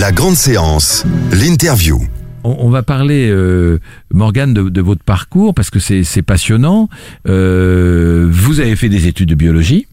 La 0.00 0.12
grande 0.12 0.34
séance, 0.34 1.04
l'interview. 1.32 1.98
On, 2.44 2.56
on 2.58 2.70
va 2.70 2.82
parler, 2.82 3.28
euh, 3.30 3.80
Morgane, 4.12 4.52
de, 4.52 4.68
de 4.68 4.80
votre 4.80 5.02
parcours 5.02 5.54
parce 5.54 5.70
que 5.70 5.78
c'est 5.78 6.04
c'est 6.04 6.22
passionnant. 6.22 6.88
Euh, 7.28 8.28
vous 8.30 8.60
avez 8.60 8.76
fait 8.76 8.88
des 8.88 9.06
études 9.06 9.28
de 9.30 9.34
biologie. 9.34 9.86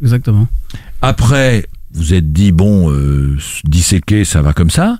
Exactement. 0.00 0.46
Après, 1.02 1.66
vous 1.92 2.14
êtes 2.14 2.32
dit 2.32 2.52
bon, 2.52 2.90
euh, 2.92 3.36
disséquer, 3.64 4.24
ça 4.24 4.42
va 4.42 4.52
comme 4.52 4.70
ça. 4.70 4.98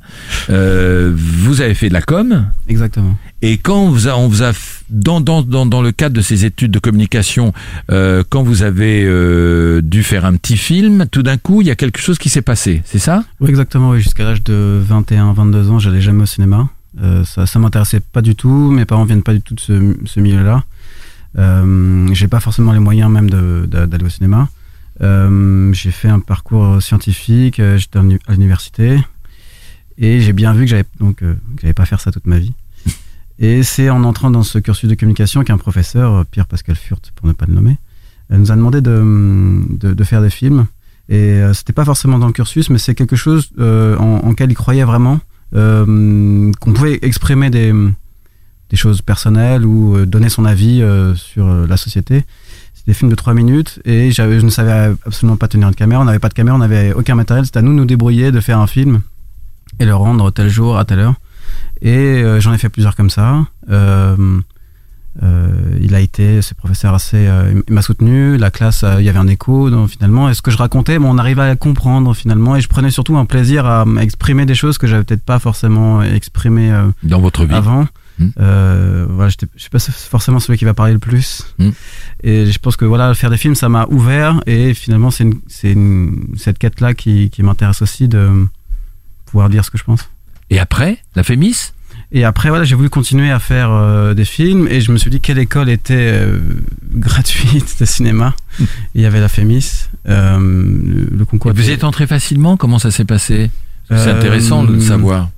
Euh, 0.50 1.12
vous 1.16 1.60
avez 1.60 1.74
fait 1.74 1.88
de 1.88 1.94
la 1.94 2.02
com. 2.02 2.46
Exactement. 2.68 3.16
Et 3.42 3.58
quand 3.58 3.88
vous 3.88 4.08
a- 4.08 4.16
on 4.16 4.28
vous 4.28 4.42
a 4.42 4.52
dans, 4.90 5.20
dans, 5.20 5.42
dans, 5.42 5.66
dans 5.66 5.82
le 5.82 5.92
cadre 5.92 6.16
de 6.16 6.20
ces 6.20 6.45
études 6.45 6.72
de 6.72 6.78
communication, 6.78 7.52
euh, 7.90 8.22
quand 8.28 8.42
vous 8.42 8.62
avez 8.62 9.04
euh, 9.04 9.80
dû 9.82 10.02
faire 10.02 10.24
un 10.24 10.34
petit 10.34 10.56
film, 10.56 11.06
tout 11.10 11.22
d'un 11.22 11.36
coup, 11.36 11.60
il 11.62 11.68
y 11.68 11.70
a 11.70 11.76
quelque 11.76 12.00
chose 12.00 12.18
qui 12.18 12.28
s'est 12.28 12.42
passé, 12.42 12.82
c'est 12.84 12.98
ça? 12.98 13.22
Oui, 13.40 13.48
exactement. 13.50 13.90
Oui, 13.90 14.00
jusqu'à 14.00 14.24
l'âge 14.24 14.42
de 14.42 14.80
21, 14.84 15.32
22 15.32 15.70
ans, 15.70 15.78
j'allais 15.78 16.00
jamais 16.00 16.24
au 16.24 16.26
cinéma. 16.26 16.68
Ça, 17.24 17.46
ça 17.46 17.59
m'intéressait 17.60 18.00
pas 18.00 18.20
du 18.20 18.34
tout. 18.34 18.70
Mes 18.72 18.84
parents 18.84 19.04
viennent 19.04 19.22
pas 19.22 19.32
du 19.32 19.40
tout 19.40 19.54
de 19.54 19.60
ce, 19.60 19.96
ce 20.04 20.18
milieu-là. 20.20 20.65
Euh, 21.38 22.09
j'ai 22.12 22.26
pas 22.26 22.40
forcément 22.40 22.72
les 22.72 22.80
moyens 22.80 23.09
même 23.10 23.30
d'aller 23.30 24.04
au 24.04 24.09
cinéma. 24.09 24.48
Euh, 25.02 25.73
j'ai 25.73 25.90
fait 25.90 26.09
un 26.09 26.20
parcours 26.20 26.82
scientifique. 26.82 27.59
euh, 27.60 27.79
J'étais 27.79 27.98
à 27.98 28.32
l'université 28.32 28.98
et 29.98 30.20
j'ai 30.20 30.32
bien 30.32 30.52
vu 30.52 30.65
que 30.65 30.70
j'allais 30.70 30.84
donc 30.98 31.23
euh, 31.23 31.34
que 31.56 31.62
j'allais 31.62 31.74
pas 31.74 31.87
faire 31.87 32.01
ça 32.01 32.10
toute 32.10 32.26
ma 32.26 32.38
vie. 32.38 32.52
Et 33.38 33.62
c'est 33.62 33.88
en 33.88 34.04
entrant 34.04 34.30
dans 34.30 34.43
ce 34.43 34.59
cursus 34.59 34.88
de 34.90 34.95
communication 34.95 35.43
qu'un 35.45 35.56
professeur, 35.56 36.26
Pierre 36.26 36.46
Pascal 36.46 36.76
Furt 36.76 37.12
pour 37.16 37.26
ne 37.26 37.32
pas 37.32 37.46
le 37.46 37.54
nommer, 37.54 37.78
nous 38.28 38.52
a 38.52 38.56
demandé 38.56 38.80
de, 38.82 39.62
de, 39.71 39.95
de 39.95 40.04
faire 40.04 40.21
des 40.21 40.28
films. 40.30 40.66
Et 41.09 41.16
euh, 41.16 41.54
c'était 41.54 41.73
pas 41.73 41.84
forcément 41.87 42.18
dans 42.18 42.26
le 42.26 42.32
cursus, 42.34 42.68
mais 42.71 42.78
c'est 42.78 42.95
quelque 42.95 43.16
chose 43.16 43.51
euh, 43.59 43.96
en, 43.96 44.26
en 44.28 44.34
quel 44.34 44.51
il 44.51 44.54
croyait 44.54 44.84
vraiment, 44.84 45.21
qu'on 45.52 46.52
pouvait 46.74 46.98
exprimer 47.02 47.51
des, 47.51 47.73
des 48.68 48.76
choses 48.76 49.02
personnelles 49.02 49.65
ou 49.66 50.04
donner 50.06 50.28
son 50.28 50.45
avis 50.45 50.80
sur 51.16 51.46
la 51.66 51.76
société. 51.76 52.24
C'était 52.80 52.92
des 52.92 52.95
films 52.95 53.10
de 53.10 53.14
3 53.14 53.34
minutes 53.34 53.78
et 53.84 54.10
je 54.10 54.23
ne 54.23 54.48
savais 54.48 54.95
absolument 55.04 55.36
pas 55.36 55.48
tenir 55.48 55.68
une 55.68 55.74
caméra. 55.74 56.00
On 56.00 56.06
n'avait 56.06 56.18
pas 56.18 56.30
de 56.30 56.34
caméra, 56.34 56.56
on 56.56 56.60
n'avait 56.60 56.95
aucun 56.95 57.14
matériel. 57.14 57.45
C'était 57.45 57.59
à 57.59 57.62
nous 57.62 57.72
de 57.72 57.76
nous 57.76 57.84
débrouiller, 57.84 58.32
de 58.32 58.40
faire 58.40 58.59
un 58.59 58.66
film 58.66 59.02
et 59.78 59.84
le 59.84 59.95
rendre 59.95 60.30
tel 60.30 60.48
jour 60.48 60.78
à 60.78 60.87
telle 60.87 61.00
heure. 61.00 61.14
Et 61.82 61.90
euh, 61.90 62.40
j'en 62.40 62.54
ai 62.54 62.59
fait 62.59 62.70
plusieurs 62.70 62.96
comme 62.96 63.10
ça. 63.10 63.45
Euh, 63.68 64.16
euh, 65.22 65.78
il 65.82 65.94
a 65.94 66.00
été, 66.00 66.41
ce 66.41 66.54
professeur 66.54 66.94
assez, 66.94 67.28
il 67.69 67.75
m'a 67.75 67.82
soutenu. 67.82 68.38
La 68.38 68.50
classe, 68.50 68.82
il 68.98 69.04
y 69.04 69.10
avait 69.10 69.19
un 69.19 69.28
écho. 69.28 69.69
Donc 69.69 69.91
finalement, 69.91 70.31
et 70.31 70.34
ce 70.34 70.41
que 70.41 70.50
je 70.50 70.56
racontais, 70.56 70.98
bon, 70.98 71.10
on 71.10 71.19
arrivait 71.19 71.42
à 71.42 71.56
comprendre 71.56 72.15
finalement. 72.15 72.56
Et 72.56 72.62
je 72.62 72.69
prenais 72.69 72.91
surtout 72.91 73.19
un 73.19 73.26
plaisir 73.26 73.66
à 73.66 73.84
exprimer 74.00 74.47
des 74.47 74.54
choses 74.54 74.78
que 74.78 74.87
j'avais 74.87 75.04
peut-être 75.04 75.25
pas 75.25 75.38
forcément 75.38 76.03
exprimées 76.03 76.72
dans 77.03 77.20
votre 77.20 77.44
vie 77.44 77.54
avant. 77.54 77.87
Mm. 78.21 78.28
Euh, 78.38 79.06
voilà, 79.09 79.31
je 79.31 79.47
suis 79.56 79.71
pas 79.71 79.78
forcément 79.78 80.39
celui 80.39 80.59
qui 80.59 80.65
va 80.65 80.75
parler 80.75 80.93
le 80.93 80.99
plus. 80.99 81.55
Mm. 81.59 81.71
Et 82.22 82.47
je 82.47 82.59
pense 82.59 82.77
que 82.77 82.84
voilà, 82.84 83.15
faire 83.15 83.31
des 83.31 83.37
films, 83.37 83.55
ça 83.55 83.69
m'a 83.69 83.87
ouvert. 83.87 84.41
Et 84.47 84.75
finalement, 84.75 85.11
c'est 85.11 85.27
cette 86.37 86.59
quête-là 86.59 86.94
qui, 86.94 87.31
qui 87.31 87.43
m'intéresse 87.43 87.83
aussi 87.83 88.09
de 88.09 88.47
pouvoir 89.27 89.49
dire 89.49 89.65
ce 89.65 89.71
que 89.71 89.78
je 89.78 89.84
pense. 89.84 90.09
Et 90.50 90.59
après, 90.59 90.99
la 91.17 91.22
Fémis? 91.22 91.72
Et 92.12 92.25
après, 92.25 92.49
voilà, 92.49 92.65
j'ai 92.65 92.75
voulu 92.75 92.91
continuer 92.91 93.31
à 93.31 93.39
faire 93.39 93.71
euh, 93.71 94.15
des 94.15 94.25
films 94.25 94.67
et 94.69 94.81
je 94.81 94.91
me 94.91 94.99
suis 94.99 95.11
dit 95.11 95.21
quelle 95.21 95.39
école 95.39 95.69
était 95.69 95.94
euh, 96.12 96.41
gratuite 96.93 97.77
de 97.78 97.84
cinéma. 97.84 98.34
Et 98.61 98.65
Il 98.97 99.00
y 99.03 99.06
avait 99.06 99.21
la 99.21 99.28
Fémis, 99.28 99.87
le, 100.05 101.09
le 101.11 101.25
concours. 101.25 101.53
Vous 101.55 101.69
y 101.69 101.73
êtes 101.73 101.84
entré 101.84 102.06
facilement? 102.06 102.56
Comment 102.56 102.78
ça 102.78 102.91
s'est 102.91 103.05
passé? 103.05 103.50
C'est 103.89 104.11
intéressant 104.11 104.62
de 104.62 104.75
le 104.75 104.81
savoir. 104.81 105.31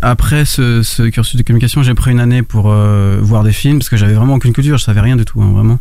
Après 0.00 0.44
ce, 0.44 0.82
ce 0.82 1.02
cursus 1.04 1.36
de 1.36 1.42
communication, 1.42 1.82
j'ai 1.82 1.94
pris 1.94 2.12
une 2.12 2.20
année 2.20 2.42
pour 2.42 2.70
euh, 2.70 3.18
voir 3.20 3.42
des 3.42 3.52
films 3.52 3.78
parce 3.78 3.88
que 3.88 3.96
j'avais 3.96 4.14
vraiment 4.14 4.34
aucune 4.34 4.52
culture, 4.52 4.78
je 4.78 4.84
savais 4.84 5.00
rien 5.00 5.16
du 5.16 5.24
tout, 5.24 5.42
hein, 5.42 5.50
vraiment. 5.52 5.80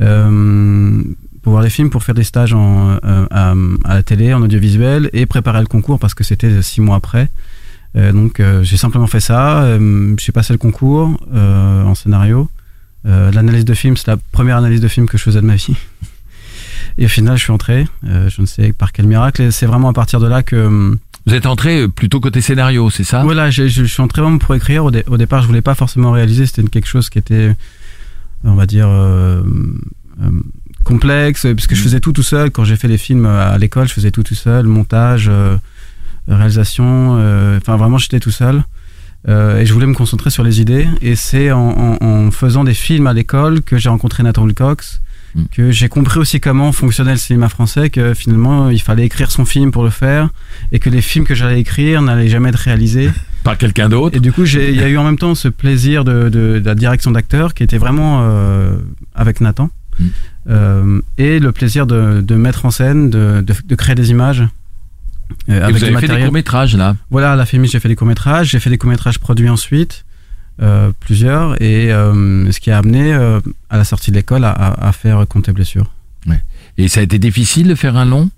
Euh, 0.00 1.02
pour 1.42 1.52
voir 1.52 1.62
des 1.62 1.70
films, 1.70 1.90
pour 1.90 2.02
faire 2.02 2.14
des 2.14 2.24
stages 2.24 2.54
en, 2.54 2.98
euh, 3.04 3.26
à, 3.30 3.54
à 3.84 3.94
la 3.94 4.02
télé, 4.02 4.34
en 4.34 4.42
audiovisuel 4.42 5.10
et 5.12 5.26
préparer 5.26 5.60
le 5.60 5.66
concours 5.66 5.98
parce 5.98 6.14
que 6.14 6.24
c'était 6.24 6.62
six 6.62 6.80
mois 6.80 6.96
après. 6.96 7.28
Euh, 7.96 8.12
donc 8.12 8.40
euh, 8.40 8.62
j'ai 8.62 8.76
simplement 8.76 9.06
fait 9.06 9.20
ça. 9.20 9.62
Euh, 9.62 10.14
j'ai 10.18 10.32
passé 10.32 10.52
le 10.52 10.58
concours 10.58 11.18
en 11.32 11.94
scénario. 11.94 12.48
L'analyse 13.04 13.64
de 13.64 13.74
film, 13.74 13.96
c'est 13.96 14.08
la 14.08 14.16
première 14.32 14.56
analyse 14.56 14.80
de 14.80 14.88
film 14.88 15.08
que 15.08 15.16
je 15.16 15.22
faisais 15.22 15.40
de 15.40 15.46
ma 15.46 15.54
vie. 15.54 15.76
Et 16.98 17.04
au 17.04 17.08
final, 17.08 17.36
je 17.36 17.44
suis 17.44 17.52
entré. 17.52 17.86
Je 18.02 18.40
ne 18.40 18.46
sais 18.46 18.72
par 18.72 18.90
quel 18.90 19.06
miracle. 19.06 19.42
Et 19.42 19.50
c'est 19.52 19.66
vraiment 19.66 19.88
à 19.88 19.92
partir 19.92 20.18
de 20.18 20.26
là 20.26 20.42
que 20.42 20.56
hum, 20.56 20.98
Vous 21.26 21.34
êtes 21.34 21.46
entré 21.46 21.82
euh, 21.82 21.88
plutôt 21.88 22.20
côté 22.20 22.40
scénario, 22.40 22.88
c'est 22.90 23.04
ça? 23.04 23.22
Voilà, 23.24 23.50
je, 23.50 23.66
je 23.66 23.84
suis 23.84 24.00
entré 24.02 24.22
vraiment 24.22 24.38
pour 24.38 24.54
écrire. 24.54 24.84
Au, 24.84 24.90
dé- 24.90 25.04
au 25.08 25.16
départ, 25.16 25.42
je 25.42 25.46
voulais 25.48 25.62
pas 25.62 25.74
forcément 25.74 26.12
réaliser. 26.12 26.46
C'était 26.46 26.62
quelque 26.68 26.86
chose 26.86 27.10
qui 27.10 27.18
était, 27.18 27.54
on 28.44 28.54
va 28.54 28.66
dire, 28.66 28.86
euh, 28.88 29.42
euh, 30.22 30.30
complexe, 30.84 31.46
puisque 31.56 31.74
je 31.74 31.82
faisais 31.82 32.00
tout 32.00 32.12
tout 32.12 32.22
seul. 32.22 32.50
Quand 32.50 32.64
j'ai 32.64 32.76
fait 32.76 32.88
les 32.88 32.98
films 32.98 33.26
euh, 33.26 33.52
à 33.54 33.58
l'école, 33.58 33.88
je 33.88 33.92
faisais 33.92 34.10
tout 34.12 34.22
tout 34.22 34.36
seul, 34.36 34.66
montage, 34.66 35.26
euh, 35.28 35.56
réalisation. 36.28 37.16
euh, 37.18 37.58
Enfin, 37.58 37.76
vraiment, 37.76 37.98
j'étais 37.98 38.20
tout 38.20 38.30
seul. 38.30 38.62
Euh, 39.28 39.58
et 39.58 39.66
je 39.66 39.72
voulais 39.72 39.86
me 39.86 39.94
concentrer 39.94 40.30
sur 40.30 40.44
les 40.44 40.60
idées. 40.60 40.86
Et 41.02 41.16
c'est 41.16 41.50
en, 41.50 41.96
en- 42.00 42.06
en 42.06 42.30
faisant 42.30 42.62
des 42.62 42.74
films 42.74 43.08
à 43.08 43.12
l'école 43.12 43.62
que 43.62 43.76
j'ai 43.78 43.88
rencontré 43.88 44.22
Nathan 44.22 44.44
Wilcox, 44.44 45.00
Mm. 45.36 45.42
que 45.52 45.70
j'ai 45.70 45.88
compris 45.88 46.18
aussi 46.18 46.40
comment 46.40 46.72
fonctionnait 46.72 47.12
le 47.12 47.18
cinéma 47.18 47.48
français, 47.50 47.90
que 47.90 48.14
finalement 48.14 48.70
il 48.70 48.80
fallait 48.80 49.04
écrire 49.04 49.30
son 49.30 49.44
film 49.44 49.70
pour 49.70 49.84
le 49.84 49.90
faire, 49.90 50.30
et 50.72 50.78
que 50.78 50.88
les 50.90 51.02
films 51.02 51.26
que 51.26 51.34
j'allais 51.34 51.60
écrire 51.60 52.00
n'allaient 52.02 52.28
jamais 52.28 52.48
être 52.48 52.56
réalisés. 52.56 53.10
Par 53.44 53.58
quelqu'un 53.58 53.88
d'autre 53.88 54.16
Et 54.16 54.20
du 54.20 54.32
coup, 54.32 54.44
il 54.44 54.74
y 54.74 54.82
a 54.82 54.88
eu 54.88 54.96
en 54.96 55.04
même 55.04 55.18
temps 55.18 55.34
ce 55.36 55.46
plaisir 55.48 56.04
de, 56.04 56.28
de- 56.30 56.58
de 56.58 56.62
la 56.64 56.74
direction 56.74 57.10
d'acteur 57.12 57.54
qui 57.54 57.62
était 57.62 57.78
vraiment 57.78 58.22
euh, 58.22 58.76
avec 59.14 59.40
Nathan. 59.40 59.70
Mm. 60.00 60.04
Euh, 60.48 61.00
et 61.18 61.38
le 61.38 61.52
plaisir 61.52 61.86
de, 61.86 62.20
de 62.22 62.34
mettre 62.34 62.64
en 62.66 62.70
scène, 62.70 63.10
de, 63.10 63.44
créer 63.76 63.94
des 63.94 64.10
images. 64.10 64.40
euh, 65.50 65.58
Et 65.58 65.60
avec 65.60 65.76
Vous 65.76 65.84
avez 65.84 65.92
fait 65.94 66.00
des 66.00 66.06
matériel. 66.08 66.24
courts-métrages 66.26 66.76
là 66.76 66.96
Voilà, 67.10 67.32
à 67.32 67.36
la 67.36 67.46
Fémis, 67.46 67.68
j'ai 67.68 67.78
fait 67.80 67.88
des 67.88 67.96
courts-métrages. 67.96 68.48
J'ai 68.50 68.58
fait 68.60 68.70
des 68.70 68.78
courts-métrages 68.78 69.18
produits 69.18 69.48
ensuite, 69.48 70.04
plusieurs. 71.00 71.60
Et 71.62 71.92
euh, 71.92 72.50
ce 72.52 72.60
qui 72.60 72.70
a 72.70 72.78
amené 72.78 73.12
euh, 73.14 73.40
à 73.70 73.76
la 73.76 73.84
sortie 73.84 74.10
de 74.10 74.16
l'école 74.16 74.44
à, 74.44 74.50
à- 74.50 74.88
à 74.88 74.92
faire 74.92 75.26
Compte 75.28 75.48
et 75.48 75.52
blessure. 75.52 75.90
Et 76.78 76.88
ça 76.88 77.00
a 77.00 77.02
été 77.04 77.18
difficile 77.18 77.68
de 77.68 77.74
faire 77.74 77.96
un 77.96 78.04
long? 78.04 78.28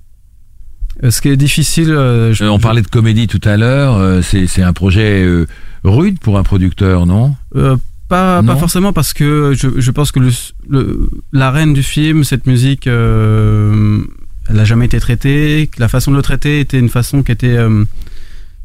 Euh, 1.02 1.10
ce 1.10 1.20
qui 1.20 1.28
est 1.28 1.36
difficile. 1.36 1.90
euh, 1.90 2.32
je- 2.32 2.44
Euh, 2.44 2.50
On 2.50 2.60
parlait 2.60 2.82
de 2.82 2.86
comédie 2.88 3.26
tout 3.26 3.40
à 3.44 3.56
l'heure, 3.56 3.96
euh, 3.96 4.22
c'est 4.22 4.46
c'est 4.46 4.62
un 4.62 4.72
projet 4.72 5.24
euh, 5.24 5.46
rude 5.82 6.20
pour 6.20 6.38
un 6.38 6.44
producteur, 6.44 7.04
non? 7.06 7.34
Euh, 7.56 7.76
pas, 8.08 8.40
Non? 8.42 8.54
pas 8.54 8.58
forcément 8.60 8.92
parce 8.92 9.12
que 9.12 9.54
je, 9.56 9.68
je 9.80 9.90
pense 9.90 10.12
que 10.12 10.20
le, 10.20 10.30
le- 10.68 11.10
la 11.32 11.50
reine 11.50 11.72
du 11.74 11.82
film, 11.82 12.22
cette 12.24 12.46
musique, 12.46 12.86
euh, 12.86 14.00
elle 14.48 14.56
n'a 14.56 14.64
jamais 14.64 14.86
été 14.86 15.00
traitée. 15.00 15.68
La 15.78 15.88
façon 15.88 16.10
de 16.12 16.16
le 16.16 16.22
traiter 16.22 16.60
était 16.60 16.78
une 16.78 16.88
façon 16.88 17.22
qui 17.24 17.32
était, 17.32 17.56
euh, 17.56 17.84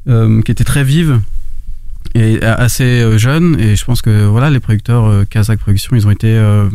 euh, 0.07 0.41
qui 0.43 0.51
était 0.51 0.63
très 0.63 0.83
vive 0.83 1.19
a- 2.15 2.53
assez 2.53 2.83
euh, 2.83 3.17
jeune. 3.17 3.59
Et 3.59 3.75
je 3.75 3.83
pense 3.85 4.01
que 4.01 4.25
voilà, 4.25 4.49
les 4.49 4.59
producteurs 4.59 5.05
euh, 5.05 5.25
Kazakh 5.29 5.59
Productions, 5.59 5.95
ils 5.95 6.05
ont 6.07 6.11
été 6.11 6.27
euh, 6.27 6.69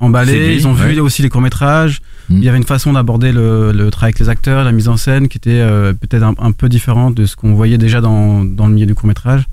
emballés. 0.00 0.54
Ils 0.54 0.66
ont 0.66 0.74
ouais. 0.74 0.94
vu 0.94 1.00
aussi 1.00 1.22
les 1.22 1.28
courts 1.28 1.42
métrages. 1.42 2.00
Mm. 2.28 2.36
Il 2.38 2.44
y 2.44 2.48
avait 2.48 2.58
une 2.58 2.64
façon 2.64 2.92
d'aborder 2.94 3.32
le, 3.32 3.72
le 3.72 3.90
travail 3.90 4.08
avec 4.10 4.18
les 4.20 4.28
acteurs, 4.28 4.64
la 4.64 4.72
mise 4.72 4.88
en 4.88 4.96
scène, 4.96 5.28
qui 5.28 5.36
était 5.38 5.50
euh, 5.60 5.92
peut-être 5.92 6.22
un, 6.22 6.34
un 6.38 6.52
peu 6.52 6.68
différente 6.68 7.14
de 7.14 7.26
ce 7.26 7.36
qu'on 7.36 7.54
voyait 7.54 7.78
déjà 7.78 8.00
dans, 8.00 8.44
dans 8.44 8.66
le 8.66 8.74
milieu 8.74 8.86
du 8.86 8.94
court 8.94 9.06
métrage. 9.08 9.44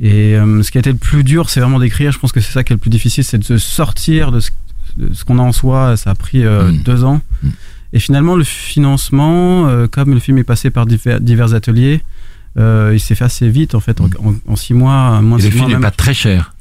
Et 0.00 0.36
ce 0.62 0.70
qui 0.70 0.78
a 0.78 0.80
été 0.80 0.92
le 0.92 0.98
plus 0.98 1.24
dur, 1.24 1.50
c'est 1.50 1.58
vraiment 1.60 1.80
d'écrire. 1.80 2.12
Je 2.12 2.20
pense 2.20 2.30
que 2.30 2.40
c'est 2.40 2.52
ça 2.52 2.62
qui 2.62 2.72
est 2.72 2.76
le 2.76 2.80
plus 2.80 2.90
difficile, 2.90 3.24
c'est 3.24 3.38
de 3.38 3.42
se 3.44 3.58
sortir 3.58 4.30
de 4.30 4.38
ce, 4.38 4.50
qu'on 5.26 5.40
a 5.40 5.42
en 5.42 5.50
soi. 5.50 5.96
Ça 5.96 6.10
a 6.10 6.14
pris 6.14 6.44
Mm. 6.44 6.82
deux 6.84 7.02
ans. 7.02 7.20
Mm. 7.42 7.48
Et 7.94 7.98
finalement, 7.98 8.36
le 8.36 8.44
financement, 8.44 9.66
comme 9.90 10.14
le 10.14 10.20
film 10.20 10.38
est 10.38 10.44
passé 10.44 10.70
par 10.70 10.86
divers, 10.86 11.20
divers 11.20 11.52
ateliers, 11.54 12.00
euh, 12.56 12.90
il 12.94 13.00
s'est 13.00 13.14
fait 13.14 13.24
assez 13.24 13.48
vite 13.48 13.74
en 13.74 13.80
fait, 13.80 14.00
en, 14.00 14.06
en- 14.24 14.34
en 14.52 14.56
six 14.56 14.74
mois, 14.74 15.20
moins 15.20 15.38
Et 15.38 15.42
le 15.42 15.50
six 15.50 15.56
mois 15.56 15.66
film 15.68 15.78
n'est 15.78 15.82
pas 15.84 15.90
très 15.90 16.14
cher. 16.14 16.54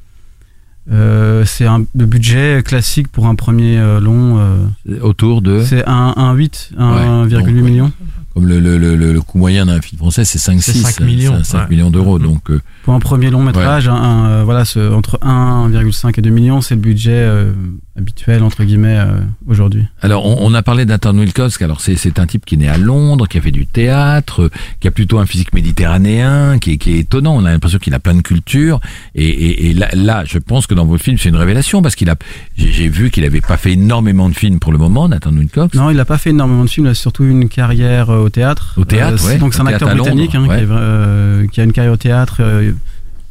Euh, 0.90 1.44
c'est 1.46 1.66
un 1.66 1.84
le 1.96 2.06
budget 2.06 2.62
classique 2.64 3.10
pour 3.10 3.28
un 3.28 3.36
premier 3.36 3.78
euh, 3.78 4.00
long. 4.00 4.38
euh, 4.40 5.00
Autour 5.02 5.42
de. 5.42 5.62
c'est 5.64 5.86
un, 5.86 6.14
un 6.16 6.34
8, 6.34 6.72
Ouais, 6.78 6.84
1,8 6.84 7.30
donc, 7.30 7.48
million. 7.48 7.92
Comme 8.34 8.48
le, 8.48 8.60
le, 8.60 8.78
le, 8.78 8.96
le- 8.96 9.12
le 9.14 9.22
coût 9.22 9.38
moyen 9.38 9.66
d'un 9.66 9.82
film 9.82 9.98
français, 10.00 10.24
c'est 10.24 10.40
5-6. 10.40 10.60
C'est 10.62 10.74
5 10.74 11.00
millions, 11.02 11.44
5 11.44 11.60
ouais. 11.64 11.68
millions 11.70 11.90
d'euros. 11.92 12.20
Donc, 12.20 12.50
euh, 12.52 12.62
Pour 12.88 12.96
un 12.96 13.00
premier 13.02 13.30
long 13.30 13.44
métrage, 13.44 13.90
un- 13.90 13.94
un, 13.96 14.30
euh, 14.30 14.42
voilà, 14.46 14.64
ce- 14.64 14.94
entre 14.94 15.20
1,5 15.22 16.18
et 16.18 16.22
2 16.22 16.30
millions, 16.30 16.62
c'est 16.62 16.76
le 16.76 16.80
budget 16.80 17.12
euh, 17.12 17.52
habituel 18.00 18.44
entre 18.44 18.64
guillemets 18.64 18.98
euh, 18.98 19.20
aujourd'hui. 19.46 19.84
alors, 20.02 20.26
on, 20.26 20.38
on 20.40 20.54
a 20.54 20.62
parlé 20.62 20.86
d'Anton 20.86 21.18
Wilkowski. 21.18 21.66
Alors, 21.66 21.82
c'est, 21.82 21.98
c'est 21.98 22.18
un 22.18 22.26
type 22.26 22.46
qui 22.46 22.56
est 22.56 22.60
né 22.60 22.70
à 22.70 22.78
Londres, 22.78 23.28
qui 23.28 23.38
a 23.38 23.42
fait 23.42 23.52
du 23.52 23.66
théâtre, 23.66 24.44
euh, 24.44 24.50
qui 24.80 24.88
a 24.88 24.92
plutôt 24.92 25.20
un 25.20 25.26
physique 25.26 25.52
méditerranéen, 25.54 26.60
qui 26.60 26.72
est, 26.74 26.78
qui 26.78 26.94
est 26.94 27.00
étonnant. 27.00 27.36
On 27.36 27.44
a 27.44 27.52
l'impression 27.52 27.78
qu'il 27.78 27.94
a 27.94 28.00
plein 28.00 28.16
de 28.16 28.22
cultures. 28.22 28.80
Et, 29.16 29.28
et, 29.28 29.70
et 29.70 29.74
là, 29.74 29.90
là, 29.94 30.24
je 30.26 30.38
pense 30.38 30.66
que 30.66 30.74
dans 30.74 30.86
vos 30.86 30.98
films, 30.98 31.18
c'est 31.18 31.28
une 31.28 31.36
révélation 31.36 31.82
parce 31.82 31.96
qu'il 31.96 32.10
a. 32.10 32.16
J'ai, 32.56 32.88
vu 32.88 33.12
qu'il 33.12 33.26
avait 33.26 33.42
pas 33.42 33.58
fait 33.58 33.74
énormément 33.74 34.30
de 34.30 34.34
films 34.36 34.60
pour 34.60 34.72
le 34.72 34.78
moment, 34.78 35.10
Nathan 35.10 35.32
Wilcox. 35.34 35.76
Non, 35.76 35.90
il 35.90 35.98
n'a 35.98 36.06
pas 36.06 36.18
fait 36.18 36.30
énormément 36.30 36.64
de 36.64 36.70
films, 36.70 36.86
il 36.88 36.92
a 36.92 36.94
surtout 36.94 37.26
une 37.26 37.50
carrière 37.50 38.12
euh, 38.12 38.20
au 38.24 38.30
théâtre. 38.30 38.76
Au 38.78 38.86
théâtre, 38.86 39.20
c'est- 39.20 39.28
ouais, 39.34 39.38
Donc 39.40 39.54
c'est 39.54 39.62
un 39.62 39.66
acteur 39.68 39.90
britannique 39.94 40.36
hein, 40.36 40.46
ouais. 40.48 40.60
qui, 40.60 40.66
euh, 40.70 41.48
qui 41.48 41.60
a 41.60 41.64
une 41.66 41.74
carrière 41.74 41.92
au 41.94 41.98
théâtre. 41.98 42.42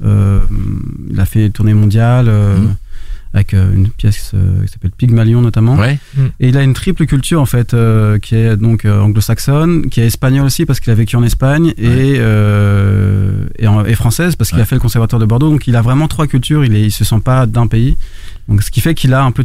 Euh, 0.05 0.41
il 1.11 1.19
a 1.21 1.25
fait 1.27 1.47
une 1.47 1.53
tournée 1.53 1.75
mondiale 1.75 2.27
euh, 2.29 2.57
Mhm. 2.59 2.75
avec 3.35 3.53
euh, 3.55 3.75
une 3.75 3.89
pièce 3.91 4.33
euh, 4.35 4.63
qui 4.65 4.73
s'appelle 4.73 4.91
Pygmalion 4.97 5.43
notamment. 5.43 5.77
Ouais. 5.77 5.99
Et 6.41 6.49
il 6.49 6.57
a 6.57 6.63
une 6.63 6.73
triple 6.75 7.07
culture 7.07 7.41
en 7.41 7.47
fait, 7.47 7.75
euh, 7.75 8.19
qui 8.19 8.35
est 8.35 8.57
donc 8.57 8.85
euh, 8.85 9.01
anglo-saxonne, 9.01 9.89
qui 9.91 10.01
est 10.01 10.07
espagnole 10.07 10.47
aussi 10.47 10.65
parce 10.67 10.81
qu'il 10.81 10.91
a 10.91 10.95
vécu 10.95 11.17
en 11.17 11.23
Espagne 11.23 11.75
et, 11.77 12.17
euh, 12.19 13.45
et, 13.59 13.67
en- 13.67 13.85
et 13.85 13.95
française 13.95 14.37
parce 14.37 14.51
qu'il 14.51 14.59
Ouais. 14.59 14.63
a 14.63 14.67
fait 14.67 14.77
le 14.77 14.81
conservatoire 14.81 15.21
de 15.21 15.27
Bordeaux. 15.27 15.51
Donc 15.51 15.67
il 15.67 15.77
a 15.77 15.83
vraiment 15.83 16.09
trois 16.09 16.27
cultures. 16.27 16.65
Il, 16.65 16.75
est, 16.75 16.83
il 16.83 16.91
se 16.93 17.05
sent 17.05 17.21
pas 17.25 17.47
d'un 17.47 17.67
pays. 17.67 17.97
Donc 18.49 18.63
ce 18.63 18.71
qui 18.71 18.81
fait 18.81 18.95
qu'il 18.95 19.13
a 19.15 19.23
un 19.25 19.33
peu 19.33 19.45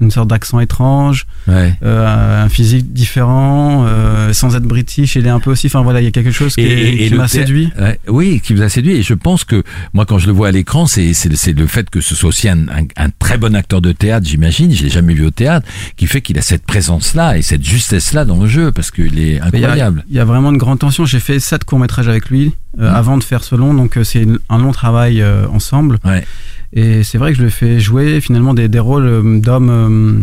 une 0.00 0.10
sorte 0.10 0.28
d'accent 0.28 0.60
étrange, 0.60 1.26
Ouais. 1.46 1.74
euh, 1.82 2.44
un 2.44 2.48
physique 2.48 2.92
différent, 2.92 3.84
euh, 3.86 4.32
sans 4.32 4.56
être 4.56 4.62
british. 4.64 5.16
Il 5.16 5.26
est 5.26 5.30
un 5.30 5.40
peu 5.40 5.50
aussi. 5.50 5.66
Enfin 5.66 5.82
voilà, 5.82 6.00
il 6.00 6.04
y 6.04 6.08
a 6.08 6.10
quelque 6.10 6.30
chose 6.30 6.54
qui, 6.54 7.10
m'a 7.14 7.28
séduit. 7.28 7.70
Oui, 8.08 8.40
qui 8.42 8.54
vous 8.54 8.62
a 8.62 8.68
séduit. 8.68 8.96
Et 8.96 9.02
je 9.02 9.14
pense 9.14 9.44
que 9.44 9.62
moi, 9.92 10.06
quand 10.06 10.18
je 10.18 10.26
le 10.26 10.32
vois 10.32 10.48
à 10.48 10.50
l'écran, 10.52 10.86
c'est 10.86 11.12
le 11.52 11.66
fait 11.66 11.88
que 11.90 12.00
ce 12.00 12.14
soit 12.14 12.28
aussi 12.28 12.48
un, 12.48 12.68
un, 12.68 12.84
un 12.96 13.10
très 13.18 13.38
bon 13.38 13.54
acteur 13.54 13.80
de 13.80 13.92
théâtre, 13.92 14.26
j'imagine. 14.26 14.72
Je 14.72 14.82
l'ai 14.84 14.90
jamais 14.90 15.14
vu 15.14 15.24
au 15.26 15.30
théâtre, 15.30 15.66
qui 15.96 16.06
fait 16.06 16.20
qu'il 16.20 16.38
a 16.38 16.42
cette 16.42 16.64
présence-là 16.64 17.36
et 17.38 17.42
cette 17.42 17.64
justesse-là 17.64 18.24
dans 18.24 18.40
le 18.40 18.46
jeu, 18.48 18.72
parce 18.72 18.90
qu'il 18.90 19.18
est 19.18 19.32
il 19.32 19.34
y 19.34 19.40
incroyable. 19.40 20.04
Il 20.08 20.16
y, 20.16 20.20
a 20.20 20.24
vraiment 20.24 20.50
une 20.50 20.58
grande 20.58 20.78
tension. 20.78 21.04
J'ai 21.04 21.20
fait 21.20 21.40
sept 21.40 21.64
courts 21.64 21.78
métrages 21.78 22.08
avec 22.08 22.28
lui 22.30 22.52
euh, 22.78 22.88
Mhm. 22.88 22.94
avant 22.96 23.18
de 23.18 23.24
faire 23.24 23.42
ce 23.42 23.54
long, 23.56 23.74
donc 23.74 23.98
c'est 24.04 24.26
un 24.48 24.58
long 24.58 24.72
travail 24.72 25.24
ensemble. 25.52 25.98
Ouais. 26.04 26.24
Et 26.72 27.02
c'est 27.02 27.18
vrai 27.18 27.32
que 27.32 27.38
je 27.38 27.42
le 27.42 27.50
fais 27.50 27.80
jouer 27.80 28.20
finalement 28.20 28.54
des, 28.54 28.68
des 28.68 28.78
rôles 28.78 29.06
euh, 29.06 29.40
d'hommes, 29.40 29.70
euh, 29.70 30.22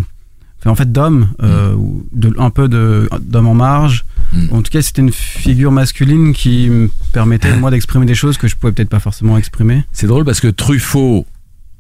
enfin 0.60 0.72
en 0.72 0.76
fait 0.76 0.92
d'hommes, 0.92 1.30
euh, 1.44 1.76
de, 2.14 2.34
un 2.38 2.50
peu 2.50 2.70
d'hommes 2.70 3.48
en 3.48 3.54
marge. 3.54 4.06
Mhm. 4.34 4.50
En 4.52 4.62
tout 4.62 4.72
cas, 4.72 4.82
c'était 4.82 5.02
une 5.02 5.12
figure 5.12 5.72
masculine 5.72 6.34
qui 6.34 6.70
me 6.70 6.90
permettait 7.12 7.56
moi 7.58 7.72
d'exprimer 7.72 8.06
des 8.06 8.16
choses 8.16 8.38
que 8.38 8.48
je 8.48 8.56
pouvais 8.56 8.72
peut-être 8.72 8.90
pas 8.90 9.00
forcément 9.00 9.38
exprimer. 9.38 9.84
C'est 9.92 10.08
drôle 10.08 10.24
parce 10.24 10.40
que 10.40 10.48
Truffaut, 10.48 11.26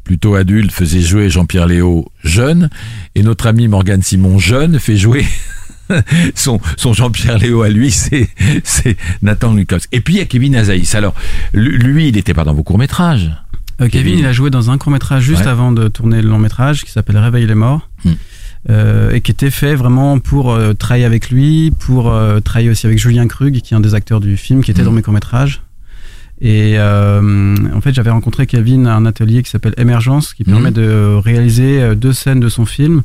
plutôt 0.03 0.35
adulte, 0.35 0.71
faisait 0.71 1.01
jouer 1.01 1.29
Jean-Pierre 1.29 1.67
Léo 1.67 2.09
jeune, 2.23 2.69
et 3.15 3.23
notre 3.23 3.47
ami 3.47 3.67
Morgane 3.67 4.01
Simon 4.01 4.37
jeune 4.37 4.79
fait 4.79 4.97
jouer. 4.97 5.25
Son, 6.35 6.59
son 6.75 6.91
Jean-Pierre 6.91 7.37
Léo 7.37 7.61
à 7.61 7.69
lui, 7.69 7.91
c'est 7.91 8.27
Nathan 9.21 9.53
Lukovs. 9.53 9.87
Et 9.93 10.01
puis 10.01 10.15
il 10.15 10.17
y 10.17 10.21
a 10.21 10.25
Kevin 10.25 10.53
Azaïs. 10.57 10.93
Alors 10.95 11.15
lui, 11.53 12.09
il 12.09 12.15
n'était 12.15 12.33
pas 12.33 12.43
dans 12.43 12.53
vos 12.53 12.63
courts 12.63 12.77
métrages. 12.77 13.31
Euh, 13.79 13.87
Kevin, 13.89 14.03
Kevin. 14.13 14.19
il 14.19 14.25
a 14.25 14.33
joué 14.33 14.49
dans 14.49 14.71
un 14.71 14.77
court 14.77 14.91
métrage 14.91 15.23
juste 15.23 15.43
Ouais. 15.43 15.47
avant 15.47 15.71
de 15.71 15.87
tourner 15.87 16.21
le 16.21 16.29
long 16.29 16.39
métrage 16.39 16.83
qui 16.83 16.91
s'appelle 16.91 17.17
Réveille 17.17 17.45
les 17.45 17.55
morts. 17.55 17.89
Hmm. 18.05 18.11
euh, 18.69 19.11
et 19.11 19.21
qui 19.21 19.31
était 19.31 19.51
fait 19.51 19.75
vraiment 19.75 20.19
pour 20.19 20.51
euh, 20.51 20.73
travailler 20.73 21.05
avec 21.05 21.29
lui, 21.29 21.71
pour 21.79 22.13
travailler 22.43 22.69
aussi 22.69 22.85
avec 22.85 22.99
Julien 22.99 23.27
Krug, 23.27 23.61
qui 23.61 23.73
est 23.73 23.77
un 23.77 23.79
des 23.79 23.93
acteurs 23.95 24.19
du 24.19 24.35
film, 24.35 24.61
qui 24.63 24.71
était 24.71 24.81
Mhm. 24.81 24.85
dans 24.87 24.91
mes 24.93 25.01
courts-métrages. 25.01 25.61
Et 26.41 26.73
euh, 26.77 27.55
en 27.73 27.81
fait, 27.81 27.93
j'avais 27.93 28.09
rencontré 28.09 28.45
Kevin 28.45 28.85
à 28.87 28.95
un 28.95 29.05
atelier 29.05 29.41
qui 29.41 29.49
s'appelle 29.49 29.73
Émergence, 29.77 30.33
qui 30.33 30.43
Mhm. 30.45 30.53
permet 30.53 30.71
de 30.71 31.15
réaliser 31.23 31.95
deux 31.95 32.13
scènes 32.13 32.39
de 32.41 32.49
son 32.49 32.65
film. 32.65 33.03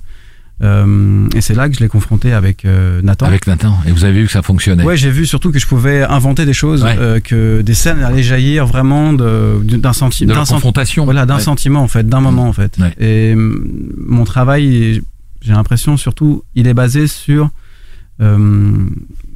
Euh, 0.62 1.28
et 1.34 1.40
c'est 1.40 1.54
là 1.54 1.68
que 1.68 1.74
je 1.74 1.80
l'ai 1.80 1.88
confronté 1.88 2.32
avec 2.32 2.64
euh, 2.64 3.00
Nathan. 3.02 3.26
Avec 3.26 3.46
Nathan. 3.48 3.76
Et 3.86 3.90
vous 3.90 4.04
avez 4.04 4.20
vu 4.20 4.26
que 4.26 4.32
ça 4.32 4.42
fonctionnait. 4.42 4.84
Ouais, 4.84 4.96
j'ai 4.96 5.10
vu 5.10 5.26
surtout 5.26 5.50
que 5.50 5.58
je 5.58 5.66
pouvais 5.66 6.02
inventer 6.04 6.44
des 6.46 6.52
choses, 6.52 6.84
Ouais. 6.84 6.94
euh, 6.98 7.20
que 7.20 7.62
des 7.62 7.74
scènes 7.74 8.02
allaient 8.02 8.22
jaillir 8.22 8.66
vraiment 8.66 9.12
d'un 9.12 9.92
sentiment, 9.92 10.34
d'un 10.34 10.44
confrontation. 10.44 11.04
voilà, 11.04 11.26
d'un 11.26 11.36
Ouais. 11.36 11.40
sentiment 11.42 11.82
en 11.82 11.88
fait, 11.88 12.08
d'un 12.08 12.20
moment 12.20 12.46
en 12.48 12.52
fait. 12.52 12.76
Ouais. 12.78 12.94
Et 13.00 13.34
mon 13.34 14.24
travail, 14.24 15.02
j'ai 15.40 15.52
l'impression 15.52 15.96
surtout, 15.96 16.44
il 16.54 16.68
est 16.68 16.74
basé 16.74 17.06
sur 17.08 17.50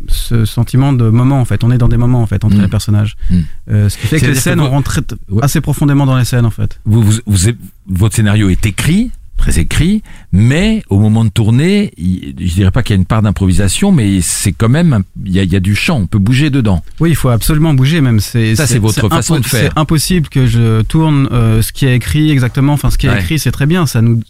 ce 0.09 0.45
sentiment 0.45 0.93
de 0.93 1.09
moment 1.09 1.41
en 1.41 1.45
fait. 1.45 1.65
On 1.65 1.73
est 1.73 1.79
dans 1.79 1.89
des 1.89 1.97
moments 1.97 2.23
en 2.23 2.27
fait 2.27 2.45
entre 2.45 2.57
Mm. 2.57 2.63
les 2.63 2.69
personnages. 2.69 3.17
Mm. 3.31 3.35
Euh, 3.71 3.89
ce 3.89 3.99
qui 3.99 4.07
fait 4.07 4.21
que 4.21 4.27
les 4.27 4.35
scènes, 4.37 4.57
que 4.57 4.61
on 4.61 4.67
vous- 4.67 4.71
rentre 4.71 4.91
très- 5.03 5.17
Ouais. 5.29 5.43
assez 5.43 5.61
profondément 5.61 6.07
dans 6.07 6.17
les 6.17 6.25
scènes 6.25 6.45
en 6.47 6.51
fait. 6.51 6.79
Vous, 6.85 7.03
vous, 7.03 7.19
vous- 7.27 7.51
votre 7.89 8.15
scénario 8.15 8.49
est 8.49 8.65
écrit, 8.67 9.11
très 9.37 9.59
écrit, 9.59 10.03
mais 10.33 10.83
au 10.89 10.99
moment 10.99 11.25
de 11.25 11.29
tourner, 11.31 11.93
je 11.99 12.55
dirais 12.55 12.71
pas 12.71 12.83
qu'il 12.83 12.95
y 12.95 12.99
a 12.99 13.01
une 13.01 13.05
part 13.07 13.23
d'improvisation, 13.23 13.93
mais 13.93 14.21
c'est 14.21 14.53
quand 14.53 14.69
même, 14.69 15.03
il 15.25 15.33
y, 15.33 15.39
a, 15.39 15.43
il 15.43 15.53
y 15.53 15.57
a 15.57 15.61
du 15.61 15.75
chant, 15.75 15.99
on 16.01 16.07
peut 16.07 16.19
bouger 16.19 16.51
dedans. 16.51 16.83
Oui, 17.01 17.11
il 17.11 17.17
faut 17.17 17.29
absolument 17.29 17.75
bouger 17.75 18.01
même. 18.01 18.21
C'est 18.21 18.57
Ça, 18.57 18.67
c'est 18.67 18.79
votre 18.79 19.09
façon 19.09 19.39
de 19.39 19.45
faire. 19.47 19.73
C'est 19.75 19.79
impossible 19.79 20.29
que 20.29 20.47
je 20.47 20.83
tourne 20.83 21.29
euh, 21.33 21.63
ce 21.63 21.73
qui 21.73 21.87
est 21.87 21.95
écrit 21.97 22.31
exactement. 22.31 22.73
Enfin, 22.73 22.91
ce 22.91 22.99
qui 22.99 23.07
est 23.07 23.11
Ouais. 23.11 23.21
écrit, 23.21 23.39
c'est 23.39 23.53
très 23.53 23.67
bien. 23.67 23.87
Ça 23.87 24.03
nous, 24.03 24.21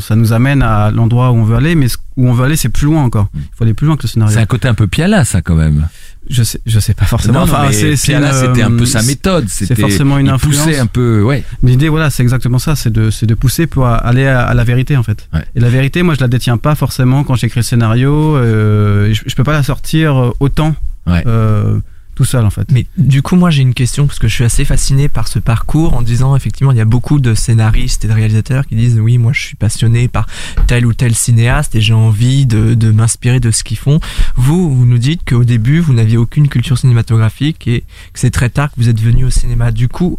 ça 0.00 0.16
nous 0.16 0.32
amène 0.32 0.62
à 0.62 0.90
l'endroit 0.90 1.30
où 1.30 1.36
on 1.36 1.44
veut 1.44 1.56
aller, 1.56 1.74
mais 1.74 1.88
ce- 1.88 1.96
où 2.16 2.28
on 2.28 2.32
veut 2.32 2.44
aller, 2.44 2.56
c'est 2.56 2.68
plus 2.68 2.86
loin 2.86 3.02
encore. 3.04 3.28
Il 3.34 3.40
faut 3.56 3.64
aller 3.64 3.74
plus 3.74 3.86
loin 3.86 3.96
que 3.96 4.02
le 4.04 4.08
scénario. 4.08 4.34
C'est 4.34 4.40
un 4.40 4.46
côté 4.46 4.68
un 4.68 4.74
peu 4.74 4.86
piala, 4.86 5.24
ça, 5.24 5.42
quand 5.42 5.56
même. 5.56 5.88
Je 6.30 6.42
sais, 6.42 6.58
je 6.64 6.80
sais 6.80 6.94
pas 6.94 7.04
forcément. 7.04 7.34
Non, 7.40 7.40
enfin, 7.44 7.68
c'est, 7.70 7.96
c'était 7.96 8.14
un 8.14 8.70
peu 8.70 8.86
sa 8.86 9.00
c'est- 9.00 9.06
méthode. 9.06 9.46
C'était 9.48 9.74
forcément 9.74 10.18
une 10.18 10.28
influence. 10.30 10.66
un 10.78 10.86
peu, 10.86 11.22
ouais. 11.22 11.44
L'idée, 11.62 11.88
voilà, 11.88 12.08
c'est 12.10 12.22
exactement 12.22 12.58
ça. 12.58 12.76
C'est 12.76 12.90
de, 12.92 13.10
c'est 13.10 13.26
de 13.26 13.34
pousser 13.34 13.66
pour 13.66 13.86
aller 13.86 14.26
à, 14.26 14.42
à 14.46 14.54
la 14.54 14.64
vérité, 14.64 14.96
en 14.96 15.02
fait. 15.02 15.28
Ouais. 15.34 15.44
Et 15.54 15.60
la 15.60 15.68
vérité, 15.68 16.02
moi, 16.02 16.14
je 16.14 16.20
la 16.20 16.28
détiens 16.28 16.56
pas 16.56 16.74
forcément 16.74 17.24
quand 17.24 17.34
j'écris 17.34 17.60
le 17.60 17.64
scénario. 17.64 18.36
euh, 18.36 19.12
je, 19.12 19.22
je 19.26 19.34
peux 19.34 19.44
pas 19.44 19.52
la 19.52 19.62
sortir 19.62 20.32
autant 20.40 20.74
Ouais. 21.06 21.22
euh, 21.26 21.78
tout 22.14 22.24
seul, 22.24 22.44
en 22.44 22.50
fait. 22.50 22.70
Mais 22.70 22.86
du 22.96 23.22
coup, 23.22 23.36
moi 23.36 23.50
j'ai 23.50 23.62
une 23.62 23.74
question 23.74 24.06
parce 24.06 24.18
que 24.18 24.28
je 24.28 24.34
suis 24.34 24.44
assez 24.44 24.64
fasciné 24.64 25.08
par 25.08 25.26
ce 25.28 25.38
parcours 25.38 25.94
en 25.94 26.02
disant 26.02 26.36
effectivement 26.36 26.70
il 26.72 26.78
y 26.78 26.80
a 26.80 26.84
beaucoup 26.84 27.18
de 27.18 27.34
scénaristes 27.34 28.04
et 28.04 28.08
de 28.08 28.12
réalisateurs 28.12 28.66
qui 28.66 28.76
disent 28.76 28.98
oui 29.00 29.18
moi 29.18 29.32
je 29.32 29.40
suis 29.40 29.56
passionné 29.56 30.08
par 30.08 30.26
tel 30.66 30.86
ou 30.86 30.92
tel 30.94 31.14
cinéaste 31.14 31.74
et 31.74 31.80
j'ai 31.80 31.92
envie 31.94 32.46
de, 32.46 32.74
de 32.74 32.90
m'inspirer 32.90 33.40
de 33.40 33.50
ce 33.50 33.64
qu'ils 33.64 33.76
font. 33.78 33.98
Vous, 34.36 34.74
vous 34.74 34.86
nous 34.86 34.98
dites 34.98 35.22
qu'au 35.28 35.44
début 35.44 35.80
vous 35.80 35.92
n'aviez 35.92 36.16
aucune 36.16 36.48
culture 36.48 36.78
cinématographique 36.78 37.66
et 37.66 37.80
que 38.12 38.20
c'est 38.20 38.30
très 38.30 38.48
tard 38.50 38.70
que 38.70 38.76
vous 38.76 38.88
êtes 38.88 39.00
venu 39.00 39.24
au 39.24 39.30
cinéma. 39.30 39.72
Du 39.72 39.88
coup, 39.88 40.18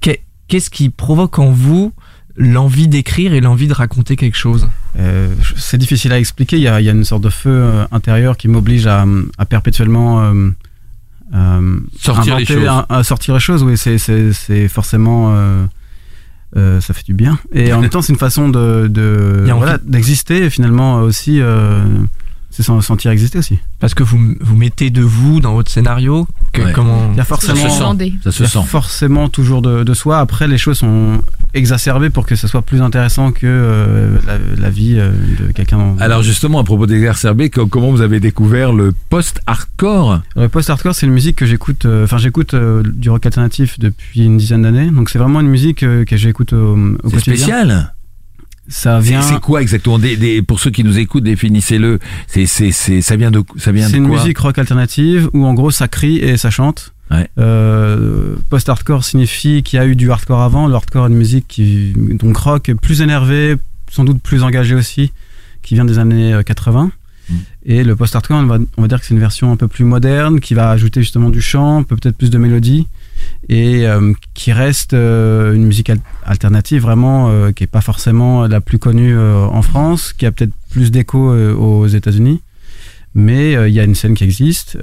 qu'est- 0.00 0.22
qu'est-ce 0.48 0.70
qui 0.70 0.90
provoque 0.90 1.38
en 1.38 1.50
vous 1.50 1.92
l'envie 2.36 2.88
d'écrire 2.88 3.34
et 3.34 3.40
l'envie 3.40 3.66
de 3.68 3.72
raconter 3.74 4.16
quelque 4.16 4.36
chose? 4.36 4.68
Euh, 4.98 5.32
c'est 5.56 5.78
difficile 5.78 6.12
à 6.12 6.18
expliquer. 6.18 6.56
Il 6.56 6.62
y 6.62 6.68
a, 6.68 6.80
il 6.80 6.84
y 6.84 6.88
a 6.88 6.92
une 6.92 7.04
sorte 7.04 7.22
de 7.22 7.30
feu 7.30 7.50
euh, 7.50 7.84
intérieur 7.92 8.36
qui 8.36 8.48
m'oblige 8.48 8.86
à, 8.86 9.04
à 9.38 9.44
perpétuellement 9.46 10.22
euh, 10.22 10.50
euh, 11.34 11.78
Sortir 11.98 12.36
les 12.38 12.44
choses. 12.44 12.66
À, 12.66 12.86
à 12.88 13.02
sortir 13.04 13.34
les 13.34 13.40
choses. 13.40 13.62
Oui, 13.62 13.76
c'est, 13.76 13.98
c'est, 13.98 14.32
c'est 14.32 14.68
forcément. 14.68 15.32
euh, 15.34 15.64
euh, 16.56 16.80
ça 16.80 16.94
fait 16.94 17.04
du 17.04 17.14
bien. 17.14 17.38
Et 17.52 17.72
en 17.72 17.80
même 17.80 17.90
temps, 17.90 18.02
c'est 18.02 18.12
une 18.12 18.18
façon 18.18 18.48
de, 18.48 18.90
voilà, 19.56 19.78
d'exister 19.78 20.50
finalement 20.50 20.96
aussi. 21.00 21.40
C'est 22.50 22.62
s'en- 22.62 22.80
sentir 22.80 23.10
exister 23.10 23.38
aussi. 23.38 23.58
Parce 23.78 23.94
que 23.94 24.02
vous, 24.02 24.18
vous 24.40 24.56
mettez 24.56 24.90
de 24.90 25.02
vous 25.02 25.40
dans 25.40 25.54
votre 25.54 25.70
scénario 25.70 26.26
que, 26.52 26.62
Ouais. 26.62 26.72
comment 26.72 27.08
Il 27.12 27.16
y 27.16 27.20
a 27.20 27.24
Ça 27.24 27.36
se 27.36 27.46
forcément. 27.46 27.94
sent. 27.96 28.12
Ça 28.24 28.32
se 28.32 28.38
il 28.38 28.42
y 28.42 28.46
a 28.46 28.48
sent. 28.48 28.66
forcément 28.66 29.28
toujours 29.28 29.62
de, 29.62 29.84
de 29.84 29.94
soi. 29.94 30.18
Après, 30.18 30.48
les 30.48 30.58
choses 30.58 30.78
sont 30.78 31.20
exacerbées 31.54 32.10
pour 32.10 32.26
que 32.26 32.36
ce 32.36 32.46
soit 32.48 32.62
plus 32.62 32.82
intéressant 32.82 33.32
que 33.32 33.40
euh, 33.46 34.18
la, 34.26 34.38
la 34.60 34.70
vie 34.70 34.96
euh, 34.98 35.10
de 35.38 35.52
quelqu'un. 35.52 35.94
Alors 36.00 36.22
justement, 36.22 36.58
à 36.60 36.64
propos 36.64 36.86
d'exacerber, 36.86 37.50
co- 37.50 37.66
comment 37.66 37.90
vous 37.90 38.00
avez 38.02 38.20
découvert 38.20 38.72
le 38.72 38.92
post-hardcore? 39.08 40.20
Le 40.36 40.48
post-hardcore, 40.48 40.94
c'est 40.94 41.06
une 41.06 41.12
musique 41.12 41.36
que 41.36 41.46
j'écoute. 41.46 41.84
euh, 41.86 42.04
Enfin, 42.04 42.18
j'écoute 42.18 42.54
euh, 42.54 42.82
du 42.84 43.10
rock 43.10 43.24
alternatif 43.26 43.78
depuis 43.78 44.24
une 44.24 44.36
dizaine 44.36 44.62
d'années. 44.62 44.90
Donc, 44.90 45.10
c'est 45.10 45.18
vraiment 45.18 45.40
une 45.40 45.48
musique 45.48 45.82
euh, 45.82 46.04
que 46.04 46.16
j'écoute 46.16 46.52
au, 46.52 46.76
au 46.76 46.96
C'est 47.04 47.10
quotidien. 47.16 47.34
spécial 47.36 47.92
Ça 48.70 49.00
C'est 49.02 49.08
vient. 49.10 49.20
c'est 49.22 49.40
quoi 49.40 49.60
exactement 49.60 49.98
des, 49.98 50.16
des- 50.16 50.40
Pour 50.42 50.60
ceux 50.60 50.70
qui 50.70 50.84
nous 50.84 50.98
écoutent, 50.98 51.24
définissez-le. 51.24 51.98
C'est 52.28 52.46
c'est 52.46 52.70
c'est 52.72 53.02
ça 53.02 53.16
vient 53.16 53.30
de 53.30 53.42
ça 53.56 53.72
vient 53.72 53.88
C'est 53.88 53.96
une 53.98 54.06
quoi 54.08 54.18
musique 54.20 54.38
rock 54.38 54.56
alternative 54.58 55.28
où 55.34 55.44
en 55.44 55.52
gros 55.54 55.70
ça 55.70 55.88
crie 55.88 56.16
et 56.18 56.36
ça 56.36 56.50
chante. 56.50 56.94
Ouais. 57.10 57.28
Euh, 57.38 58.36
Post-hardcore 58.50 59.04
signifie 59.04 59.64
qu'il 59.64 59.78
y 59.78 59.82
a 59.82 59.86
eu 59.86 59.96
du 59.96 60.10
hardcore 60.10 60.40
avant. 60.42 60.68
Le 60.68 60.74
hardcore 60.74 61.06
est 61.06 61.10
une 61.10 61.16
musique 61.16 61.46
qui 61.48 61.92
donc 61.96 62.36
rock 62.36 62.70
plus 62.80 63.02
énervé, 63.02 63.56
sans 63.90 64.04
doute 64.04 64.22
plus 64.22 64.44
engagé 64.44 64.76
aussi, 64.76 65.12
qui 65.62 65.74
vient 65.74 65.84
des 65.84 65.98
années 65.98 66.32
euh, 66.32 66.42
80. 66.44 66.92
Mm. 67.28 67.34
Et 67.66 67.82
le 67.84 67.96
post-hardcore, 67.96 68.36
on 68.38 68.46
va, 68.46 68.58
on 68.76 68.82
va 68.82 68.86
dire 68.88 69.00
que 69.00 69.06
c'est 69.06 69.14
une 69.14 69.20
version 69.20 69.50
un 69.50 69.56
peu 69.56 69.66
plus 69.66 69.84
moderne 69.84 70.38
qui 70.38 70.54
va 70.54 70.70
ajouter 70.70 71.00
justement 71.02 71.30
du 71.30 71.42
chant, 71.42 71.82
peut-être 71.82 72.16
plus 72.16 72.30
de 72.30 72.38
mélodie. 72.38 72.86
Et 73.48 73.86
euh, 73.86 74.12
qui 74.34 74.52
reste 74.52 74.94
euh, 74.94 75.54
une 75.54 75.64
musique 75.64 75.90
alternative 76.24 76.82
vraiment 76.82 77.28
euh, 77.30 77.52
qui 77.52 77.64
est 77.64 77.68
pas 77.68 77.80
forcément 77.80 78.46
la 78.46 78.60
plus 78.60 78.78
connue 78.78 79.18
en 79.18 79.62
France, 79.62 80.12
qui 80.12 80.26
a 80.26 80.32
peut-être 80.32 80.52
plus 80.70 80.90
d'écho 80.90 81.34
aux 81.34 81.86
États-Unis. 81.86 82.40
Mais 83.14 83.52
il 83.68 83.74
y 83.74 83.80
a 83.80 83.84
une 83.84 83.96
scène 83.96 84.14
qui 84.14 84.22
existe 84.22 84.78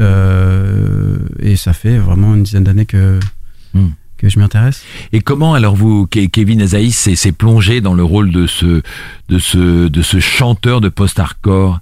et 1.40 1.56
ça 1.56 1.74
fait 1.74 1.98
vraiment 1.98 2.36
une 2.36 2.44
dizaine 2.44 2.66
d'années 2.66 2.86
que 2.86 3.20
hmm. 3.74 3.88
que 4.18 4.28
je 4.28 4.38
m'y 4.38 4.44
intéresse. 4.44 4.84
Et 5.14 5.22
comment 5.22 5.54
alors 5.54 5.78
vous, 5.78 6.08
Kevin 6.08 6.62
Azaïs, 6.62 7.10
s'est 7.16 7.32
plongé 7.32 7.80
dans 7.80 7.94
le 7.94 8.04
rôle 8.04 8.32
de 8.32 8.46
ce 8.46 8.82
de 9.30 9.40
ce 9.40 9.88
de 9.88 10.02
ce 10.02 10.20
chanteur 10.20 10.82
de 10.82 10.90
post-hardcore? 10.90 11.80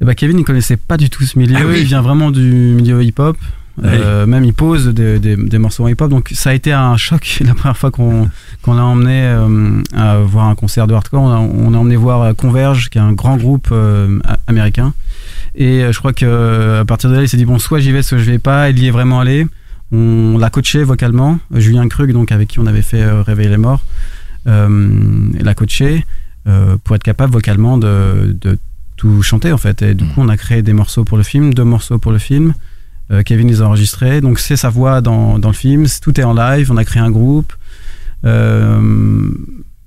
Eh 0.00 0.04
ben, 0.04 0.14
Kevin, 0.14 0.38
il 0.38 0.44
connaissait 0.44 0.76
pas 0.76 0.96
du 0.96 1.10
tout 1.10 1.24
ce 1.24 1.38
milieu. 1.38 1.56
Ah 1.56 1.76
il 1.76 1.84
vient 1.84 2.02
vraiment 2.02 2.30
du 2.30 2.40
milieu 2.40 3.02
hip-hop. 3.02 3.36
Euh, 3.82 4.24
même 4.26 4.44
il 4.44 4.54
pose 4.54 4.88
des, 4.88 5.18
des, 5.18 5.58
morceaux 5.58 5.84
en 5.84 5.88
hip-hop. 5.88 6.08
Donc 6.08 6.30
ça 6.32 6.50
a 6.50 6.54
été 6.54 6.72
un 6.72 6.96
choc 6.96 7.40
la 7.44 7.54
première 7.54 7.76
fois 7.76 7.90
qu'on 7.90 8.28
l'a 8.66 8.84
emmené 8.84 9.22
euh, 9.24 9.82
à 9.94 10.18
voir 10.18 10.46
un 10.46 10.54
concert 10.54 10.86
de 10.86 10.94
hardcore. 10.94 11.22
On 11.22 11.74
a, 11.74 11.78
emmené 11.78 11.96
voir 11.96 12.22
euh, 12.22 12.32
Converge, 12.34 12.90
qui 12.90 12.98
est 12.98 13.02
un 13.02 13.12
grand 13.12 13.36
groupe 13.36 13.72
américain. 14.46 14.92
Et 15.56 15.84
je 15.90 15.98
crois 15.98 16.12
que 16.12 16.80
à 16.80 16.84
partir 16.84 17.10
de 17.10 17.16
là, 17.16 17.22
il 17.22 17.28
s'est 17.28 17.36
dit 17.36 17.44
bon, 17.44 17.58
soit 17.58 17.80
j'y 17.80 17.92
vais, 17.92 18.02
soit 18.02 18.18
je 18.18 18.24
vais 18.24 18.38
pas. 18.38 18.70
Il 18.70 18.78
y 18.78 18.86
est 18.86 18.90
vraiment 18.90 19.20
allé. 19.20 19.46
On 19.92 20.38
l'a 20.38 20.50
coaché 20.50 20.82
vocalement. 20.82 21.38
Julien 21.52 21.86
Krug, 21.88 22.12
donc 22.12 22.32
avec 22.32 22.48
qui 22.48 22.58
on 22.58 22.66
avait 22.66 22.82
fait 22.82 23.04
Réveiller 23.04 23.50
les 23.50 23.56
morts, 23.56 23.82
l'a 24.46 25.54
coaché 25.54 26.04
pour 26.84 26.96
être 26.96 27.02
capable 27.02 27.32
vocalement 27.32 27.78
de, 27.78 28.36
de 28.40 28.58
tout 28.96 29.22
chanter 29.22 29.52
en 29.52 29.58
fait. 29.58 29.82
Et 29.82 29.94
du 29.94 30.04
mm. 30.04 30.08
coup, 30.08 30.20
on 30.20 30.28
a 30.28 30.36
créé 30.36 30.62
des 30.62 30.72
morceaux 30.72 31.04
pour 31.04 31.16
le 31.16 31.22
film, 31.22 31.54
deux 31.54 31.64
morceaux 31.64 31.98
pour 31.98 32.12
le 32.12 32.18
film. 32.18 32.54
Euh, 33.10 33.22
Kevin 33.22 33.48
les 33.48 33.62
a 33.62 33.66
enregistrés. 33.66 34.20
Donc 34.20 34.38
c'est 34.38 34.56
sa 34.56 34.70
voix 34.70 35.00
dans, 35.00 35.38
dans, 35.38 35.48
le 35.48 35.54
film. 35.54 35.86
Tout 36.02 36.18
est 36.20 36.24
en 36.24 36.34
live. 36.34 36.70
On 36.72 36.76
a 36.76 36.84
créé 36.84 37.02
un 37.02 37.10
groupe. 37.10 37.52
Euh, 38.24 39.30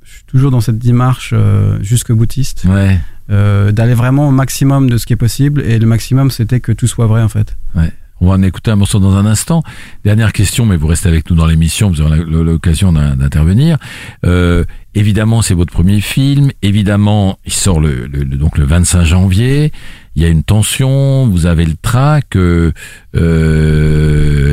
je 0.03 0.11
suis 0.11 0.23
toujours 0.27 0.51
dans 0.51 0.61
cette 0.61 0.77
démarche 0.77 1.31
euh, 1.33 1.77
jusque 1.81 2.11
boutiste. 2.11 2.65
Ouais. 2.65 2.99
D'aller 3.29 3.93
vraiment 3.93 4.29
au 4.29 4.31
maximum 4.31 4.89
de 4.89 4.97
ce 4.97 5.05
qui 5.05 5.13
est 5.13 5.17
possible. 5.17 5.61
Et 5.61 5.79
le 5.79 5.85
maximum, 5.85 6.31
c'était 6.31 6.61
que 6.61 6.71
tout 6.71 6.87
soit 6.87 7.07
vrai 7.07 7.21
en 7.21 7.29
fait. 7.29 7.57
Ouais. 7.75 7.91
On 8.19 8.27
va 8.27 8.33
en 8.33 8.41
écouter 8.41 8.71
un 8.71 8.75
morceau 8.75 8.99
dans 8.99 9.15
un 9.15 9.25
instant. 9.25 9.63
Dernière 10.03 10.33
question, 10.33 10.65
mais 10.65 10.75
vous 10.75 10.87
restez 10.87 11.07
avec 11.07 11.29
nous 11.29 11.35
dans 11.35 11.45
l'émission, 11.45 11.89
vous 11.89 12.01
aurez 12.01 12.23
l'occasion 12.25 12.91
d'intervenir. 12.91 13.77
Euh, 14.25 14.63
évidemment, 14.95 15.41
c'est 15.41 15.53
votre 15.53 15.71
premier 15.71 16.01
film. 16.01 16.51
Évidemment, 16.63 17.37
il 17.45 17.53
sort 17.53 17.79
le, 17.79 18.07
donc 18.07 18.57
le 18.57 18.65
25 18.65 19.03
janvier. 19.03 19.71
Il 20.17 20.23
y 20.23 20.25
a 20.25 20.29
une 20.29 20.41
tension, 20.43 21.27
vous 21.27 21.45
avez 21.45 21.63
le 21.63 21.75
trac. 21.79 22.35
Euh, 22.35 22.71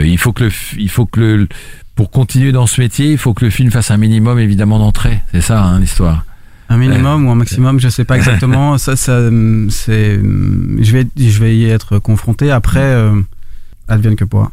il 0.04 0.18
faut 0.18 0.34
que 0.34 0.44
le, 0.44 0.50
il 0.76 0.90
faut 0.90 1.06
que 1.06 1.20
le, 1.20 1.48
pour 1.94 2.10
continuer 2.10 2.52
dans 2.52 2.66
ce 2.66 2.82
métier, 2.82 3.12
il 3.12 3.16
faut 3.16 3.32
que 3.32 3.46
le 3.46 3.50
film 3.50 3.70
fasse 3.70 3.90
un 3.90 3.96
minimum 3.96 4.38
évidemment 4.38 4.78
d'entrée. 4.78 5.22
C'est 5.32 5.40
ça 5.40 5.64
hein, 5.64 5.80
l'histoire. 5.80 6.26
Un 6.68 6.76
minimum 6.76 7.26
ou 7.26 7.30
un 7.30 7.34
maximum, 7.34 7.80
je 7.80 7.88
sais 7.88 8.04
pas 8.04 8.18
exactement. 8.18 8.76
ça, 8.78 8.94
ça, 8.94 9.30
c'est, 9.70 10.20
je 10.20 10.92
vais, 10.92 11.06
je 11.16 11.38
vais 11.38 11.56
y 11.56 11.64
être 11.70 11.98
confronté. 11.98 12.50
Après, 12.50 12.80
euh, 12.80 13.18
advienne 13.88 14.16
que 14.16 14.24
pourra. 14.24 14.52